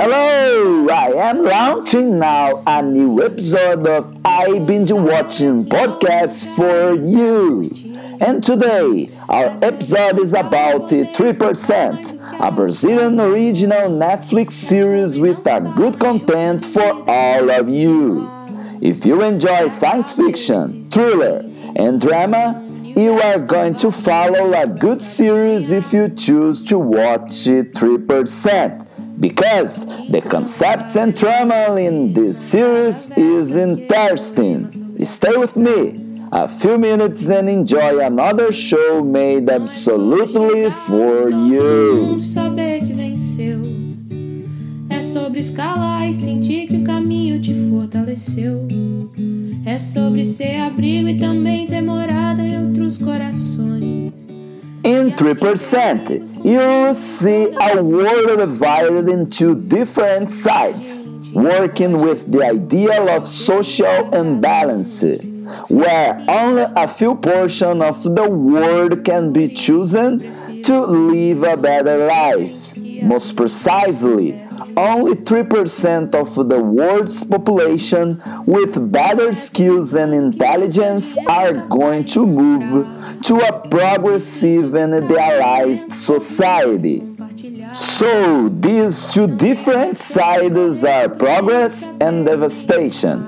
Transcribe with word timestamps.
Hello, 0.00 0.86
I 0.90 1.08
am 1.28 1.42
launching 1.42 2.20
now 2.20 2.62
a 2.68 2.80
new 2.80 3.20
episode 3.20 3.84
of 3.88 4.16
I 4.24 4.60
Binge 4.60 4.92
Watching 4.92 5.64
podcast 5.64 6.54
for 6.54 6.94
you. 6.94 7.68
And 8.20 8.40
today, 8.40 9.08
our 9.28 9.56
episode 9.60 10.20
is 10.20 10.34
about 10.34 10.88
3%, 10.88 12.40
a 12.40 12.52
Brazilian 12.52 13.18
original 13.18 13.90
Netflix 13.90 14.52
series 14.52 15.18
with 15.18 15.44
a 15.48 15.72
good 15.76 15.98
content 15.98 16.64
for 16.64 17.04
all 17.10 17.50
of 17.50 17.68
you. 17.68 18.30
If 18.80 19.04
you 19.04 19.20
enjoy 19.22 19.68
science 19.68 20.12
fiction, 20.12 20.84
thriller, 20.84 21.42
and 21.74 22.00
drama, 22.00 22.64
you 22.84 23.20
are 23.20 23.40
going 23.40 23.74
to 23.78 23.90
follow 23.90 24.52
a 24.52 24.68
good 24.68 25.02
series 25.02 25.72
if 25.72 25.92
you 25.92 26.08
choose 26.08 26.62
to 26.66 26.78
watch 26.78 27.32
3% 27.32 28.87
because 29.20 29.86
the 30.10 30.20
concepts 30.20 30.96
and 30.96 31.14
drama 31.14 31.76
in 31.76 32.12
this 32.12 32.38
series 32.38 33.10
is 33.16 33.56
interesting. 33.56 34.68
Stay 35.04 35.36
with 35.36 35.56
me 35.56 36.08
a 36.30 36.48
few 36.48 36.78
minutes 36.78 37.30
and 37.30 37.48
enjoy 37.48 37.98
another 38.00 38.52
show 38.52 39.02
made 39.02 39.50
absolutely 39.50 40.70
for 40.70 41.30
you. 41.30 42.22
saber 42.22 42.84
que 42.84 42.92
venceu. 42.92 43.60
É 44.90 45.02
sobre 45.02 45.40
escalar 45.40 46.08
e 46.08 46.14
sentir 46.14 46.66
que 46.66 46.76
o 46.76 46.84
caminho 46.84 47.40
te 47.40 47.54
fortaleceu. 47.68 48.66
É 49.64 49.78
sobre 49.78 50.24
ser 50.24 50.60
abrigo 50.60 51.08
e 51.08 51.18
também 51.18 51.66
ter 51.66 51.82
morada 51.82 52.42
em 52.42 52.66
outros 52.66 52.98
corações. 52.98 53.77
In 54.84 55.10
3%, 55.10 56.44
you 56.44 56.94
see 56.94 57.52
a 57.60 57.82
world 57.82 58.38
divided 58.38 59.08
into 59.08 59.60
different 59.60 60.30
sides, 60.30 61.08
working 61.32 62.00
with 62.00 62.30
the 62.30 62.44
ideal 62.44 63.08
of 63.10 63.28
social 63.28 64.14
imbalance, 64.14 65.02
where 65.68 66.24
only 66.28 66.66
a 66.76 66.86
few 66.86 67.16
portions 67.16 67.82
of 67.82 68.02
the 68.14 68.28
world 68.30 69.04
can 69.04 69.32
be 69.32 69.48
chosen 69.48 70.62
to 70.62 70.86
live 70.86 71.42
a 71.42 71.56
better 71.56 72.06
life. 72.06 72.78
Most 73.02 73.36
precisely, 73.36 74.40
only 74.78 75.16
3% 75.16 76.14
of 76.14 76.48
the 76.48 76.62
world's 76.62 77.24
population 77.24 78.22
with 78.46 78.92
better 78.92 79.32
skills 79.32 79.94
and 79.94 80.14
intelligence 80.14 81.18
are 81.26 81.52
going 81.52 82.04
to 82.04 82.24
move 82.24 82.86
to 83.22 83.36
a 83.38 83.68
progressive 83.68 84.74
and 84.74 84.94
idealized 84.94 85.92
society. 85.92 87.02
So, 87.74 88.48
these 88.48 89.06
two 89.06 89.26
different 89.36 89.96
sides 89.96 90.84
are 90.84 91.08
progress 91.08 91.88
and 92.00 92.24
devastation. 92.24 93.18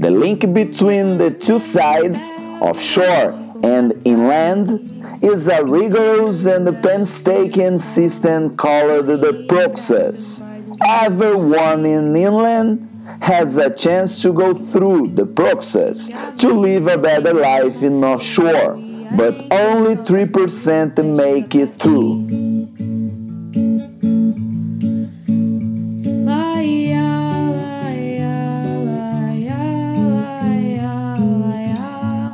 The 0.00 0.10
link 0.10 0.52
between 0.52 1.18
the 1.18 1.30
two 1.30 1.58
sides, 1.58 2.20
offshore 2.60 3.32
and 3.62 3.92
inland, 4.04 5.22
is 5.22 5.46
a 5.48 5.62
rigorous 5.62 6.46
and 6.46 6.82
painstaking 6.82 7.78
system 7.78 8.56
called 8.56 9.06
the 9.06 9.46
process 9.48 10.46
everyone 10.84 11.86
in 11.86 12.16
inland 12.16 12.88
has 13.22 13.56
a 13.56 13.70
chance 13.70 14.22
to 14.22 14.32
go 14.32 14.54
through 14.54 15.08
the 15.08 15.26
process 15.26 16.12
to 16.38 16.48
live 16.48 16.86
a 16.86 16.98
better 16.98 17.32
life 17.32 17.82
in 17.82 18.04
offshore, 18.04 18.76
but 19.16 19.34
only 19.50 19.96
3% 19.96 21.04
make 21.16 21.54
it 21.54 21.78
through. 21.78 22.26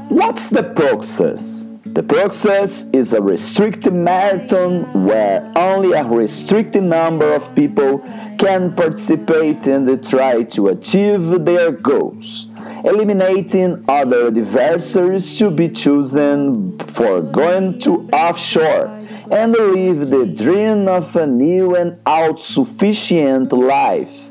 What's 0.09 0.48
the 0.48 0.62
process? 0.62 1.69
The 1.84 2.03
process 2.03 2.88
is 2.94 3.12
a 3.12 3.20
restricted 3.20 3.92
marathon 3.92 5.04
where 5.04 5.53
only 5.54 5.92
a 5.92 6.04
restricted 6.04 6.84
number 6.84 7.34
of 7.34 7.54
people 7.54 8.03
can 8.42 8.72
participate 8.72 9.69
and 9.69 9.86
try 10.03 10.42
to 10.42 10.66
achieve 10.66 11.44
their 11.44 11.70
goals, 11.70 12.48
eliminating 12.84 13.84
other 13.86 14.26
adversaries 14.26 15.38
to 15.38 15.48
be 15.48 15.69
chosen 15.69 16.76
for 16.80 17.22
going 17.22 17.78
to 17.78 18.08
offshore 18.12 18.86
and 19.30 19.53
live 19.53 20.10
the 20.10 20.26
dream 20.26 20.88
of 20.88 21.14
a 21.14 21.25
new 21.25 21.76
and 21.76 21.92
autosufficient 22.04 23.53
life. 23.53 24.28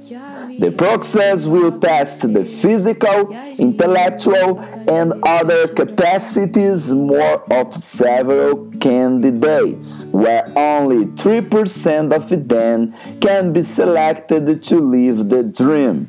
The 0.60 0.72
process 0.72 1.48
will 1.48 1.80
test 1.80 2.22
the 2.34 2.46
physical, 2.46 3.32
intellectual, 3.58 4.60
and 4.88 5.14
other 5.24 5.68
capacities 5.68 6.92
more 6.94 7.44
of 7.52 7.76
several 7.76 8.72
candidates, 8.80 10.06
where 10.08 10.52
only 10.58 11.06
3% 11.06 12.14
of 12.14 12.48
them 12.48 12.94
can 13.20 13.54
be 13.54 13.64
selected 13.64 14.62
to 14.64 14.80
live 14.80 15.30
the 15.30 15.44
dream. 15.44 16.08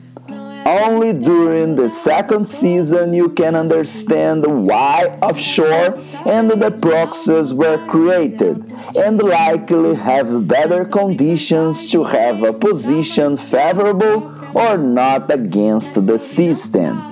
Only 0.65 1.13
during 1.13 1.75
the 1.75 1.89
second 1.89 2.47
season 2.47 3.13
you 3.13 3.31
can 3.31 3.55
understand 3.57 4.47
why 4.67 5.19
offshore 5.21 5.99
and 6.25 6.51
the 6.51 6.71
proxies 6.71 7.53
were 7.53 7.85
created 7.89 8.71
and 8.97 9.21
likely 9.23 9.95
have 9.97 10.47
better 10.47 10.85
conditions 10.85 11.91
to 11.91 12.05
have 12.05 12.43
a 12.43 12.53
position 12.53 13.37
favorable 13.37 14.33
or 14.55 14.77
not 14.79 15.33
against 15.33 16.07
the 16.07 16.19
system. 16.19 17.09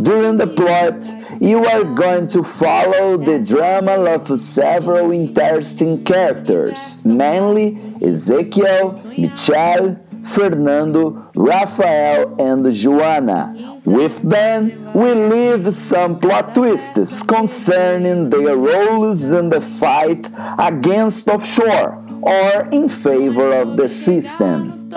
During 0.00 0.36
the 0.36 0.46
plot, 0.46 1.04
you 1.40 1.64
are 1.64 1.84
going 1.84 2.28
to 2.28 2.42
follow 2.42 3.16
the 3.18 3.38
drama 3.38 3.92
of 4.14 4.40
several 4.40 5.10
interesting 5.10 6.04
characters, 6.04 7.04
mainly 7.04 7.78
Ezekiel, 8.02 9.02
Michelle, 9.18 9.98
Fernando, 10.24 11.30
Rafael, 11.34 12.34
and 12.38 12.70
Joanna. 12.72 13.80
With 13.84 14.22
them, 14.22 14.92
we 14.94 15.12
leave 15.14 15.72
some 15.74 16.18
plot 16.18 16.54
twists 16.54 17.22
concerning 17.22 18.30
their 18.30 18.56
roles 18.56 19.30
in 19.30 19.50
the 19.50 19.60
fight 19.60 20.26
against 20.58 21.28
offshore 21.28 22.04
or 22.22 22.68
in 22.72 22.88
favor 22.88 23.52
of 23.52 23.76
the 23.76 23.88
system. 23.88 24.88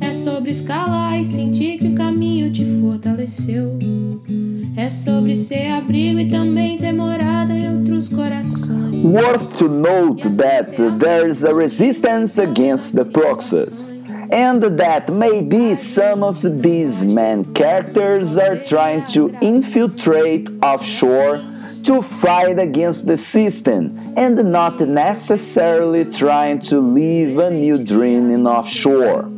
É 0.00 0.12
sobre 0.12 0.50
escalar 0.50 1.20
e 1.20 1.24
sentir 1.24 1.78
que 1.78 1.88
o 1.88 1.94
caminho 1.94 2.52
te 2.52 2.64
fortaleceu. 2.80 3.78
É 4.76 4.90
sobre 4.90 5.36
ser 5.36 5.70
abrigo 5.70 6.18
e 6.18 6.28
também 6.28 6.76
ter 6.76 6.92
morada 6.92 7.52
em 7.52 7.76
outros 7.76 8.08
corações. 8.08 9.04
Worth 9.04 9.58
to 9.58 9.68
note 9.68 10.28
that 10.30 10.72
there 10.98 11.30
is 11.30 11.44
a 11.44 11.54
resistance 11.54 12.40
against 12.40 12.96
the 12.96 13.04
process, 13.04 13.92
and 14.32 14.60
that 14.76 15.12
maybe 15.12 15.76
some 15.76 16.24
of 16.24 16.40
these 16.60 17.04
main 17.04 17.44
characters 17.54 18.36
are 18.36 18.60
trying 18.64 19.04
to 19.12 19.30
infiltrate 19.40 20.50
offshore 20.60 21.40
to 21.84 22.02
fight 22.02 22.58
against 22.58 23.06
the 23.06 23.16
system 23.16 24.14
and 24.16 24.42
not 24.50 24.80
necessarily 24.80 26.04
trying 26.04 26.58
to 26.58 26.80
live 26.80 27.38
a 27.38 27.50
new 27.50 27.78
dream 27.78 28.28
in 28.28 28.44
offshore. 28.46 29.33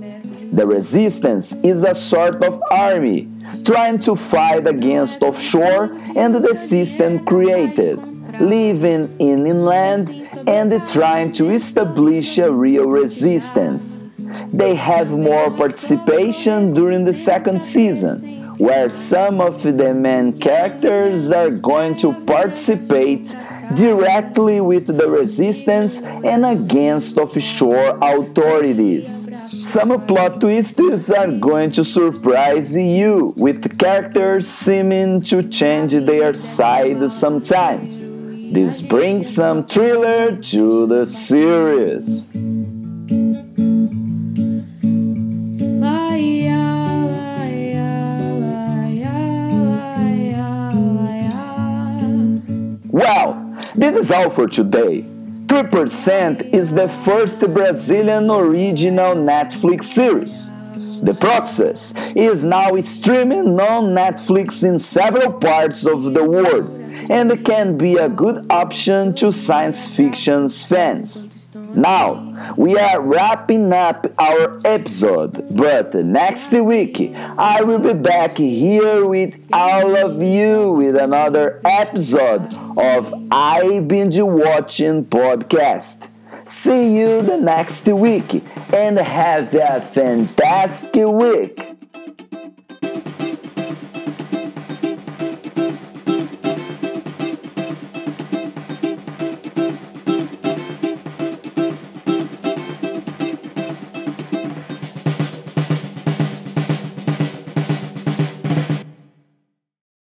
The 0.53 0.67
resistance 0.67 1.55
is 1.63 1.83
a 1.83 1.95
sort 1.95 2.43
of 2.43 2.63
army 2.71 3.29
trying 3.65 3.99
to 4.01 4.17
fight 4.17 4.67
against 4.67 5.23
offshore 5.23 5.93
and 6.17 6.35
the 6.35 6.55
system 6.55 7.25
created, 7.25 7.99
living 8.41 9.15
in 9.19 9.47
inland 9.47 10.29
and 10.47 10.87
trying 10.87 11.33
to 11.33 11.51
establish 11.51 12.39
a 12.39 12.51
real 12.53 12.87
resistance. 12.87 14.05
They 14.53 14.75
have 14.75 15.11
more 15.11 15.51
participation 15.51 16.75
during 16.75 17.05
the 17.05 17.13
second 17.13 17.61
season 17.63 18.36
where 18.59 18.89
some 18.91 19.41
of 19.41 19.63
the 19.63 19.95
main 19.95 20.39
characters 20.39 21.31
are 21.31 21.51
going 21.59 21.95
to 21.95 22.13
participate 22.25 23.35
directly 23.75 24.61
with 24.61 24.87
the 24.87 25.09
resistance 25.09 26.01
and 26.03 26.47
against 26.47 27.19
offshore 27.19 27.99
authorities. 28.01 29.29
Some 29.49 30.07
plot 30.07 30.41
twists 30.41 31.11
are 31.11 31.33
going 31.33 31.71
to 31.71 31.85
surprise 31.85 32.77
you 32.77 33.35
with 33.37 33.79
characters 33.79 34.47
seeming 34.47 35.21
to 35.23 35.43
change 35.43 35.93
their 35.93 36.33
side 36.35 37.11
sometimes. 37.11 38.09
This 38.53 38.81
brings 38.81 39.35
some 39.35 39.67
thriller 39.67 40.37
to 40.37 40.87
the 40.87 41.05
series. 41.05 42.29
This 53.91 54.07
is 54.07 54.11
all 54.11 54.31
for 54.31 54.49
today. 54.49 55.03
3% 55.47 56.53
is 56.53 56.73
the 56.73 56.89
first 56.89 57.41
Brazilian 57.53 58.29
original 58.31 59.15
Netflix 59.15 59.85
series. 59.85 60.51
The 61.03 61.15
Process 61.15 61.95
is 62.17 62.43
now 62.43 62.77
streaming 62.81 63.61
on 63.61 63.95
Netflix 63.95 64.65
in 64.65 64.81
several 64.81 65.33
parts 65.35 65.87
of 65.87 66.15
the 66.15 66.25
world 66.25 66.69
and 67.09 67.45
can 67.45 67.79
be 67.79 67.97
a 67.97 68.09
good 68.09 68.51
option 68.51 69.15
to 69.15 69.31
science 69.31 69.87
fiction 69.87 70.49
fans. 70.49 71.31
Now, 71.55 72.26
we 72.57 72.77
are 72.77 73.01
wrapping 73.01 73.73
up 73.73 74.07
our 74.19 74.61
episode, 74.65 75.47
but 75.57 75.95
next 75.95 76.53
week 76.53 77.15
I 77.39 77.63
will 77.63 77.79
be 77.79 77.93
back 77.93 78.37
here 78.37 79.07
with 79.07 79.35
all 79.53 79.97
of 79.97 80.23
you 80.23 80.73
with 80.73 80.97
another 80.97 81.61
episode 81.65 82.55
of 82.79 83.13
I 83.31 83.81
Binge 83.81 84.19
Watching 84.19 85.05
Podcast. 85.05 86.09
See 86.45 86.97
you 86.97 87.23
the 87.23 87.39
next 87.39 87.87
week 87.87 88.43
and 88.73 88.99
have 88.99 89.55
a 89.55 89.81
fantastic 89.81 91.07
week. 91.07 91.76